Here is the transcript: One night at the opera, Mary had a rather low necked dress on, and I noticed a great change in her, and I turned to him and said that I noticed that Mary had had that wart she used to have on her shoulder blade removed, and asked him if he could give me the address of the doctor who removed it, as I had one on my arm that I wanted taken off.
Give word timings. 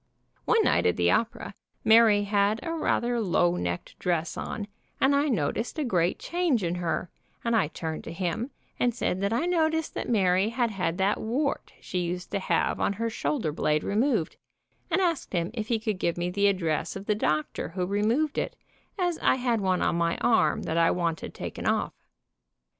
One 0.45 0.63
night 0.63 0.87
at 0.87 0.97
the 0.97 1.11
opera, 1.11 1.53
Mary 1.83 2.23
had 2.23 2.59
a 2.63 2.73
rather 2.73 3.19
low 3.21 3.55
necked 3.55 3.99
dress 3.99 4.35
on, 4.35 4.67
and 4.99 5.15
I 5.15 5.27
noticed 5.29 5.77
a 5.77 5.83
great 5.83 6.17
change 6.17 6.63
in 6.63 6.73
her, 6.81 7.11
and 7.43 7.55
I 7.55 7.67
turned 7.67 8.03
to 8.05 8.11
him 8.11 8.49
and 8.79 8.95
said 8.95 9.21
that 9.21 9.31
I 9.31 9.45
noticed 9.45 9.93
that 9.93 10.09
Mary 10.09 10.49
had 10.49 10.71
had 10.71 10.97
that 10.97 11.21
wart 11.21 11.73
she 11.81 11.99
used 11.99 12.31
to 12.31 12.39
have 12.39 12.79
on 12.79 12.93
her 12.93 13.11
shoulder 13.11 13.51
blade 13.51 13.83
removed, 13.83 14.37
and 14.89 14.99
asked 15.01 15.33
him 15.33 15.51
if 15.53 15.67
he 15.67 15.77
could 15.77 15.99
give 15.99 16.17
me 16.17 16.31
the 16.31 16.47
address 16.47 16.95
of 16.95 17.05
the 17.05 17.13
doctor 17.13 17.69
who 17.69 17.85
removed 17.85 18.39
it, 18.39 18.55
as 18.97 19.19
I 19.19 19.35
had 19.35 19.61
one 19.61 19.83
on 19.83 19.97
my 19.97 20.17
arm 20.17 20.63
that 20.63 20.79
I 20.79 20.89
wanted 20.89 21.35
taken 21.35 21.67
off. 21.67 21.93